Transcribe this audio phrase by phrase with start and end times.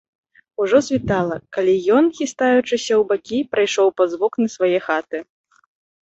[0.63, 5.17] Ужо світала, калі ён, хістаючыся ў бакі, прайшоў паўз вокны свае хаты.